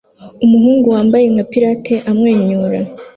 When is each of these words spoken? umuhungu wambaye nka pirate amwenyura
umuhungu 0.45 0.87
wambaye 0.95 1.25
nka 1.33 1.43
pirate 1.51 1.93
amwenyura 2.09 2.79